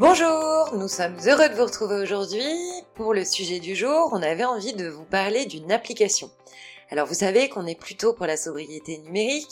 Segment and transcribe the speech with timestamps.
[0.00, 2.56] Bonjour, nous sommes heureux de vous retrouver aujourd'hui.
[2.94, 6.30] Pour le sujet du jour, on avait envie de vous parler d'une application.
[6.90, 9.50] Alors vous savez qu'on est plutôt pour la sobriété numérique,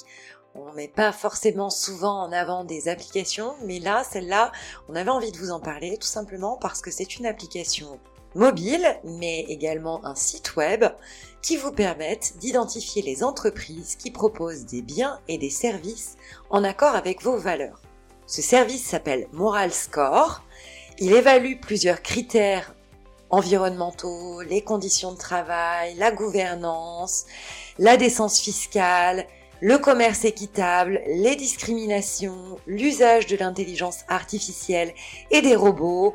[0.55, 4.51] on met pas forcément souvent en avant des applications, mais là, celle-là,
[4.89, 8.01] on avait envie de vous en parler tout simplement parce que c'est une application
[8.35, 10.83] mobile, mais également un site web
[11.43, 16.17] qui vous permettent d'identifier les entreprises qui proposent des biens et des services
[16.49, 17.83] en accord avec vos valeurs.
[18.29, 20.43] Ce service s'appelle Moral Score.
[20.99, 22.75] Il évalue plusieurs critères
[23.31, 27.25] environnementaux, les conditions de travail, la gouvernance,
[27.79, 29.27] la décence fiscale,
[29.63, 34.93] le commerce équitable, les discriminations, l'usage de l'intelligence artificielle
[35.31, 36.15] et des robots,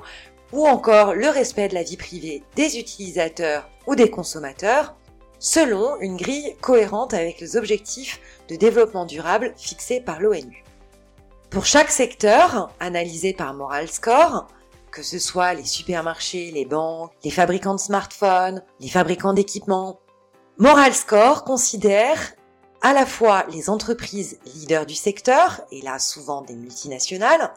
[0.52, 4.94] ou encore le respect de la vie privée des utilisateurs ou des consommateurs,
[5.40, 8.20] selon une grille cohérente avec les objectifs
[8.50, 10.64] de développement durable fixés par l'ONU.
[11.54, 14.48] Pour chaque secteur, analysé par Moral Score,
[14.90, 20.00] que ce soit les supermarchés, les banques, les fabricants de smartphones, les fabricants d'équipements,
[20.58, 22.34] Moral Score considère
[22.82, 27.54] à la fois les entreprises leaders du secteur, et là souvent des multinationales,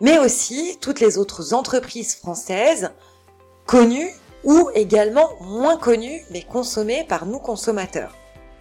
[0.00, 2.92] mais aussi toutes les autres entreprises françaises
[3.66, 4.10] connues
[4.42, 8.14] ou également moins connues mais consommées par nous consommateurs.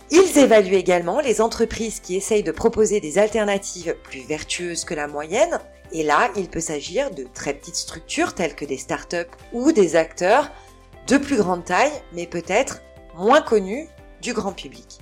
[0.09, 5.07] Ils évaluent également les entreprises qui essayent de proposer des alternatives plus vertueuses que la
[5.07, 5.59] moyenne,
[5.91, 9.95] et là il peut s'agir de très petites structures telles que des startups ou des
[9.95, 10.49] acteurs
[11.07, 12.81] de plus grande taille mais peut-être
[13.15, 13.87] moins connus
[14.21, 14.99] du grand public.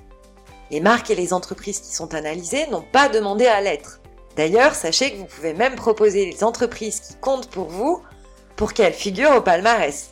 [0.71, 4.01] Les marques et les entreprises qui sont analysées n'ont pas demandé à l'être.
[4.35, 8.01] D'ailleurs, sachez que vous pouvez même proposer les entreprises qui comptent pour vous
[8.55, 10.09] pour qu'elles figurent au palmarès.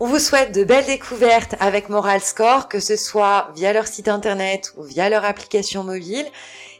[0.00, 4.06] On vous souhaite de belles découvertes avec Moral Score, que ce soit via leur site
[4.06, 6.26] internet ou via leur application mobile.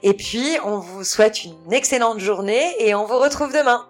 [0.04, 3.88] Et puis, on vous souhaite une excellente journée et on vous retrouve demain.